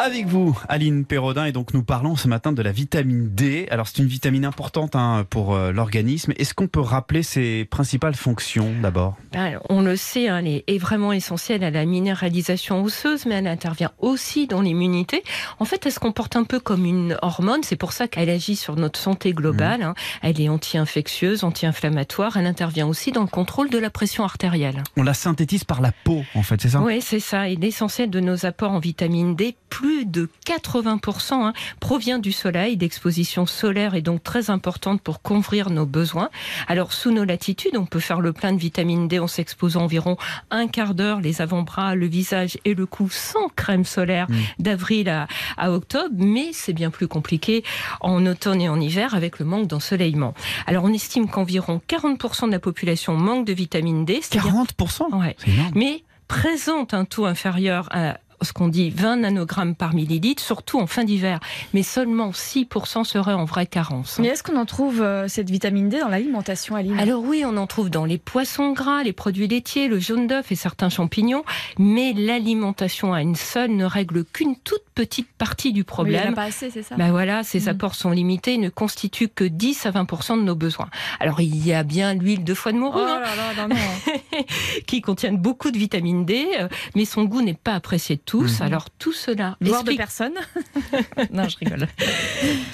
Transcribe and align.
Avec 0.00 0.26
vous, 0.26 0.56
Aline 0.68 1.04
Perrodin, 1.04 1.46
et 1.46 1.50
donc 1.50 1.74
nous 1.74 1.82
parlons 1.82 2.14
ce 2.14 2.28
matin 2.28 2.52
de 2.52 2.62
la 2.62 2.70
vitamine 2.70 3.30
D. 3.34 3.66
Alors 3.68 3.88
c'est 3.88 3.98
une 3.98 4.06
vitamine 4.06 4.44
importante 4.44 4.94
hein, 4.94 5.26
pour 5.28 5.56
euh, 5.56 5.72
l'organisme. 5.72 6.32
Est-ce 6.36 6.54
qu'on 6.54 6.68
peut 6.68 6.78
rappeler 6.78 7.24
ses 7.24 7.64
principales 7.64 8.14
fonctions 8.14 8.70
d'abord? 8.80 9.16
Ben, 9.32 9.58
On 9.68 9.82
le 9.82 9.96
sait, 9.96 10.28
hein, 10.28 10.38
elle 10.38 10.62
est 10.64 10.78
vraiment 10.78 11.12
essentielle 11.12 11.64
à 11.64 11.70
la 11.70 11.84
minéralisation 11.84 12.80
osseuse, 12.84 13.26
mais 13.26 13.34
elle 13.34 13.48
intervient 13.48 13.90
aussi 13.98 14.46
dans 14.46 14.60
l'immunité. 14.60 15.24
En 15.58 15.64
fait, 15.64 15.84
elle 15.84 15.90
se 15.90 15.98
comporte 15.98 16.36
un 16.36 16.44
peu 16.44 16.60
comme 16.60 16.84
une 16.84 17.18
hormone, 17.20 17.64
c'est 17.64 17.74
pour 17.74 17.92
ça 17.92 18.06
qu'elle 18.06 18.30
agit 18.30 18.54
sur 18.54 18.76
notre 18.76 19.00
santé 19.00 19.32
globale. 19.32 19.82
hein. 19.82 19.94
Elle 20.22 20.40
est 20.40 20.48
anti-infectieuse, 20.48 21.42
anti-inflammatoire, 21.42 22.36
elle 22.36 22.46
intervient 22.46 22.86
aussi 22.86 23.10
dans 23.10 23.22
le 23.22 23.26
contrôle 23.26 23.68
de 23.68 23.78
la 23.78 23.90
pression 23.90 24.22
artérielle. 24.22 24.84
On 24.96 25.02
la 25.02 25.14
synthétise 25.14 25.64
par 25.64 25.80
la 25.80 25.90
peau, 26.04 26.22
en 26.36 26.44
fait, 26.44 26.60
c'est 26.62 26.68
ça? 26.68 26.80
Oui, 26.82 27.00
c'est 27.00 27.18
ça. 27.18 27.48
Et 27.48 27.56
l'essentiel 27.56 28.10
de 28.10 28.20
nos 28.20 28.46
apports 28.46 28.70
en 28.70 28.78
vitamine 28.78 29.34
D, 29.34 29.56
plus 29.68 29.87
de 30.04 30.28
80% 30.46 31.34
hein, 31.34 31.52
provient 31.80 32.18
du 32.18 32.32
soleil. 32.32 32.76
L'exposition 32.76 33.46
solaire 33.46 33.94
est 33.94 34.02
donc 34.02 34.22
très 34.22 34.50
importante 34.50 35.00
pour 35.02 35.22
couvrir 35.22 35.70
nos 35.70 35.86
besoins. 35.86 36.30
Alors, 36.66 36.92
sous 36.92 37.10
nos 37.10 37.24
latitudes, 37.24 37.76
on 37.76 37.86
peut 37.86 38.00
faire 38.00 38.20
le 38.20 38.32
plein 38.32 38.52
de 38.52 38.58
vitamine 38.58 39.08
D 39.08 39.18
en 39.18 39.26
s'exposant 39.26 39.82
environ 39.82 40.16
un 40.50 40.66
quart 40.68 40.94
d'heure 40.94 41.20
les 41.20 41.40
avant-bras, 41.40 41.94
le 41.94 42.06
visage 42.06 42.58
et 42.64 42.74
le 42.74 42.86
cou 42.86 43.08
sans 43.10 43.48
crème 43.56 43.84
solaire 43.84 44.26
d'avril 44.58 45.08
à, 45.08 45.26
à 45.56 45.70
octobre. 45.72 46.14
Mais 46.16 46.50
c'est 46.52 46.72
bien 46.72 46.90
plus 46.90 47.08
compliqué 47.08 47.64
en 48.00 48.24
automne 48.26 48.60
et 48.60 48.68
en 48.68 48.80
hiver 48.80 49.14
avec 49.14 49.38
le 49.38 49.44
manque 49.44 49.66
d'ensoleillement. 49.66 50.34
Alors, 50.66 50.84
on 50.84 50.92
estime 50.92 51.28
qu'environ 51.28 51.80
40% 51.88 52.46
de 52.46 52.52
la 52.52 52.58
population 52.58 53.14
manque 53.16 53.46
de 53.46 53.52
vitamine 53.52 54.04
D. 54.04 54.20
c'est-à-dire 54.22 54.52
40% 54.52 55.16
Ouais. 55.18 55.36
C'est 55.38 55.50
énorme. 55.50 55.72
mais 55.74 56.02
présente 56.28 56.92
un 56.94 57.04
taux 57.04 57.24
inférieur 57.24 57.88
à 57.90 58.18
ce 58.42 58.52
qu'on 58.52 58.68
dit 58.68 58.90
20 58.90 59.18
nanogrammes 59.18 59.74
par 59.74 59.94
millilitre, 59.94 60.42
surtout 60.42 60.78
en 60.78 60.86
fin 60.86 61.04
d'hiver. 61.04 61.40
Mais 61.74 61.82
seulement 61.82 62.30
6% 62.30 63.04
seraient 63.04 63.32
en 63.32 63.44
vraie 63.44 63.66
carence. 63.66 64.18
Mais 64.18 64.28
est-ce 64.28 64.42
qu'on 64.42 64.56
en 64.56 64.66
trouve 64.66 65.02
euh, 65.02 65.28
cette 65.28 65.50
vitamine 65.50 65.88
D 65.88 66.00
dans 66.00 66.08
l'alimentation, 66.08 66.76
Aline? 66.76 66.98
Alors 66.98 67.22
oui, 67.22 67.44
on 67.46 67.56
en 67.56 67.66
trouve 67.66 67.90
dans 67.90 68.04
les 68.04 68.18
poissons 68.18 68.72
gras, 68.72 69.02
les 69.02 69.12
produits 69.12 69.48
laitiers, 69.48 69.88
le 69.88 69.98
jaune 69.98 70.26
d'œuf 70.26 70.52
et 70.52 70.56
certains 70.56 70.88
champignons, 70.88 71.44
mais 71.78 72.12
l'alimentation 72.12 73.12
à 73.12 73.22
une 73.22 73.36
seule 73.36 73.70
ne 73.70 73.84
règle 73.84 74.24
qu'une 74.24 74.56
toute 74.56 74.82
petite 74.98 75.28
partie 75.38 75.72
du 75.72 75.82
Oui, 75.82 75.86
Il 76.06 76.10
n'y 76.10 76.16
en 76.16 76.18
a 76.18 76.22
problème. 76.22 76.34
pas 76.34 76.42
assez, 76.42 76.70
c'est 76.70 76.82
ça 76.82 76.96
Ben 76.96 77.12
voilà, 77.12 77.44
ces 77.44 77.60
Mm. 77.60 77.68
apports 77.68 77.94
sont 77.94 78.10
limités 78.10 78.54
et 78.54 78.58
ne 78.58 78.68
constituent 78.68 79.28
que 79.28 79.44
10 79.44 79.86
à 79.86 79.92
20% 79.92 80.36
de 80.36 80.42
nos 80.42 80.56
besoins. 80.56 80.88
Alors 81.20 81.40
il 81.40 81.64
y 81.64 81.72
a 81.72 81.84
bien 81.84 82.14
l'huile 82.14 82.42
de 82.42 82.52
foie 82.52 82.72
de 82.72 82.78
Oh 82.78 82.80
morue, 82.80 83.00
hein, 83.02 83.20
là 83.20 83.36
là, 83.54 83.68
non, 83.68 83.74
non. 83.76 84.42
qui 84.88 85.00
contiennent 85.00 85.36
beaucoup 85.36 85.70
de 85.70 85.78
vitamine 85.78 86.24
D, 86.24 86.48
euh, 86.58 86.66
mais 86.96 87.04
son 87.04 87.24
goût 87.26 87.42
n'est 87.42 87.54
pas 87.54 87.74
apprécié 87.74 88.16
de 88.16 88.22
tous. 88.24 88.58
Mhm. 88.58 88.66
Alors 88.66 88.90
tout 88.90 89.12
cela 89.12 89.56
Voire 89.60 89.84
de 89.84 89.92
personne. 89.92 90.34
non, 91.32 91.48
je 91.48 91.56
rigole. 91.58 91.86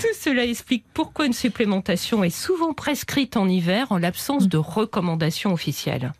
tout 0.00 0.14
cela 0.18 0.44
explique 0.46 0.84
pourquoi 0.94 1.26
une 1.26 1.34
supplémentation 1.34 2.24
est 2.24 2.30
souvent 2.30 2.72
prescrite 2.72 3.36
en 3.36 3.46
hiver 3.48 3.88
en 3.90 3.98
l'absence 3.98 4.48
de 4.48 4.56
recommandations 4.56 5.52
officielles. 5.52 6.12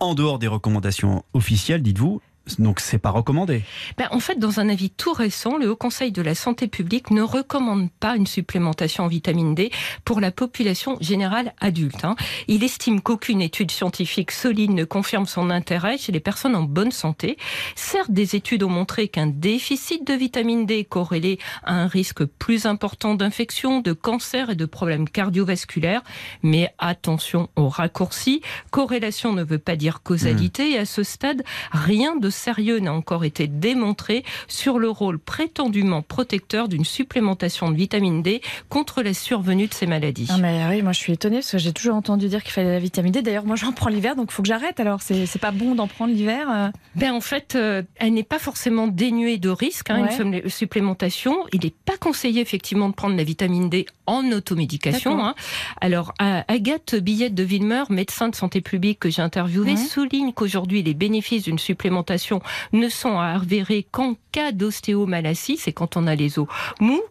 En 0.00 0.14
dehors 0.14 0.38
des 0.40 0.48
recommandations 0.48 1.24
officielles, 1.32 1.82
dites-vous, 1.82 2.20
donc 2.58 2.80
c'est 2.80 2.98
pas 2.98 3.10
recommandé. 3.10 3.62
Ben, 3.96 4.08
en 4.10 4.20
fait, 4.20 4.38
dans 4.38 4.60
un 4.60 4.68
avis 4.68 4.90
tout 4.90 5.12
récent, 5.12 5.56
le 5.56 5.70
Haut 5.70 5.76
Conseil 5.76 6.12
de 6.12 6.20
la 6.22 6.34
Santé 6.34 6.68
publique 6.68 7.10
ne 7.10 7.22
recommande 7.22 7.90
pas 8.00 8.16
une 8.16 8.26
supplémentation 8.26 9.04
en 9.04 9.08
vitamine 9.08 9.54
D 9.54 9.70
pour 10.04 10.20
la 10.20 10.30
population 10.30 10.98
générale 11.00 11.54
adulte. 11.60 12.04
hein. 12.04 12.16
Il 12.48 12.62
estime 12.62 13.00
qu'aucune 13.00 13.40
étude 13.40 13.70
scientifique 13.70 14.30
solide 14.30 14.72
ne 14.72 14.84
confirme 14.84 15.26
son 15.26 15.48
intérêt 15.50 15.96
chez 15.96 16.12
les 16.12 16.20
personnes 16.20 16.54
en 16.54 16.62
bonne 16.62 16.92
santé. 16.92 17.38
Certes, 17.76 18.10
des 18.10 18.36
études 18.36 18.62
ont 18.62 18.68
montré 18.70 19.08
qu'un 19.08 19.26
déficit 19.26 20.06
de 20.06 20.12
vitamine 20.12 20.66
D 20.66 20.80
est 20.80 20.84
corrélé 20.84 21.38
à 21.64 21.74
un 21.74 21.86
risque 21.86 22.24
plus 22.24 22.66
important 22.66 23.14
d'infection, 23.14 23.80
de 23.80 23.92
cancer 23.92 24.50
et 24.50 24.54
de 24.54 24.66
problèmes 24.66 25.08
cardiovasculaires. 25.08 26.02
Mais 26.42 26.72
attention 26.78 27.48
aux 27.56 27.68
raccourcis. 27.68 28.42
Corrélation 28.70 29.32
ne 29.32 29.42
veut 29.42 29.58
pas 29.58 29.76
dire 29.76 30.02
causalité. 30.02 30.72
Et 30.72 30.78
à 30.78 30.84
ce 30.84 31.02
stade, 31.02 31.42
rien 31.72 32.16
de 32.16 32.30
sérieux 32.34 32.78
n'a 32.80 32.92
encore 32.92 33.24
été 33.24 33.46
démontré 33.46 34.24
sur 34.48 34.78
le 34.78 34.90
rôle 34.90 35.18
prétendument 35.18 36.02
protecteur 36.02 36.68
d'une 36.68 36.84
supplémentation 36.84 37.70
de 37.70 37.76
vitamine 37.76 38.22
D 38.22 38.40
contre 38.68 39.02
la 39.02 39.14
survenue 39.14 39.66
de 39.66 39.74
ces 39.74 39.86
maladies. 39.86 40.26
Non, 40.30 40.38
mais 40.38 40.62
oui, 40.68 40.82
moi 40.82 40.92
je 40.92 40.98
suis 40.98 41.12
étonnée 41.12 41.36
parce 41.38 41.52
que 41.52 41.58
j'ai 41.58 41.72
toujours 41.72 41.94
entendu 41.94 42.28
dire 42.28 42.42
qu'il 42.42 42.52
fallait 42.52 42.72
la 42.72 42.78
vitamine 42.78 43.12
D. 43.12 43.22
D'ailleurs, 43.22 43.44
moi 43.46 43.56
j'en 43.56 43.72
prends 43.72 43.88
l'hiver, 43.90 44.16
donc 44.16 44.28
il 44.30 44.34
faut 44.34 44.42
que 44.42 44.48
j'arrête. 44.48 44.80
Alors, 44.80 45.00
c'est 45.02 45.38
pas 45.40 45.50
bon 45.52 45.74
d'en 45.74 45.86
prendre 45.86 46.12
l'hiver. 46.12 46.48
euh. 46.50 46.68
Ben 46.96 47.12
en 47.12 47.20
fait, 47.20 47.54
euh, 47.54 47.82
elle 47.96 48.14
n'est 48.14 48.22
pas 48.22 48.38
forcément 48.38 48.86
dénuée 48.88 49.38
de 49.38 49.48
risques, 49.50 49.90
hein, 49.90 50.06
Ouais. 50.06 50.40
une 50.42 50.48
supplémentation. 50.48 51.36
Il 51.52 51.60
n'est 51.64 51.74
pas 51.84 51.96
conseillé 51.96 52.40
effectivement 52.40 52.88
de 52.88 52.94
prendre 52.94 53.16
la 53.16 53.24
vitamine 53.24 53.68
D 53.70 53.86
en 54.06 54.30
automédication. 54.32 55.24
Hein. 55.24 55.34
Alors, 55.80 56.12
à- 56.18 56.44
Agathe 56.52 56.96
Billette 56.96 57.34
de 57.34 57.42
Villemeur, 57.42 57.90
médecin 57.90 58.28
de 58.28 58.34
santé 58.34 58.60
publique 58.60 58.98
que 58.98 59.08
j'ai 59.10 59.22
interviewé, 59.22 59.76
souligne 59.76 60.32
qu'aujourd'hui, 60.32 60.82
les 60.82 60.94
bénéfices 60.94 61.44
d'une 61.44 61.58
supplémentation 61.58 62.23
ne 62.72 62.88
sont 62.88 63.18
à 63.18 63.34
avérer 63.34 63.86
qu'en 63.90 64.16
cas 64.32 64.52
d'ostéomalacie, 64.52 65.56
c'est 65.56 65.72
quand 65.72 65.96
on 65.96 66.06
a 66.06 66.14
les 66.14 66.38
os 66.38 66.46
mous, 66.80 67.02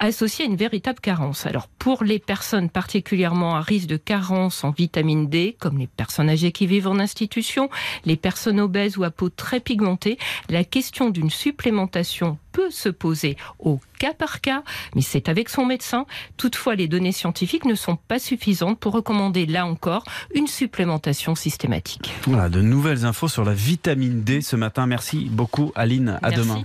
associés 0.00 0.44
à 0.44 0.48
une 0.48 0.56
véritable 0.56 1.00
carence. 1.00 1.46
Alors, 1.46 1.68
pour 1.78 2.04
les 2.04 2.18
personnes 2.18 2.70
particulièrement 2.70 3.56
à 3.56 3.60
risque 3.60 3.88
de 3.88 3.96
carence 3.96 4.64
en 4.64 4.70
vitamine 4.70 5.28
D, 5.28 5.56
comme 5.58 5.78
les 5.78 5.86
personnes 5.86 6.30
âgées 6.30 6.52
qui 6.52 6.66
vivent 6.66 6.88
en 6.88 6.98
institution, 6.98 7.68
les 8.04 8.16
personnes 8.16 8.60
obèses 8.60 8.96
ou 8.96 9.04
à 9.04 9.10
peau 9.10 9.28
très 9.28 9.60
pigmentée, 9.60 10.18
la 10.48 10.64
question 10.64 11.10
d'une 11.10 11.30
supplémentation 11.30 12.38
peut 12.58 12.70
se 12.72 12.88
poser 12.88 13.36
au 13.60 13.78
cas 14.00 14.14
par 14.14 14.40
cas, 14.40 14.64
mais 14.96 15.00
c'est 15.00 15.28
avec 15.28 15.48
son 15.48 15.64
médecin. 15.64 16.06
Toutefois, 16.36 16.74
les 16.74 16.88
données 16.88 17.12
scientifiques 17.12 17.64
ne 17.64 17.76
sont 17.76 17.94
pas 17.94 18.18
suffisantes 18.18 18.80
pour 18.80 18.94
recommander, 18.94 19.46
là 19.46 19.64
encore, 19.64 20.02
une 20.34 20.48
supplémentation 20.48 21.36
systématique. 21.36 22.12
Voilà, 22.22 22.48
de 22.48 22.60
nouvelles 22.60 23.04
infos 23.04 23.28
sur 23.28 23.44
la 23.44 23.54
vitamine 23.54 24.24
D 24.24 24.40
ce 24.40 24.56
matin. 24.56 24.88
Merci 24.88 25.28
beaucoup, 25.30 25.70
Aline. 25.76 26.18
À 26.20 26.30
Merci. 26.30 26.36
demain. 26.48 26.64